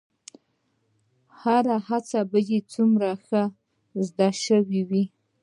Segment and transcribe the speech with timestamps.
[1.87, 3.41] هرڅه به يې څومره ښه
[4.07, 5.03] زده سوي وو.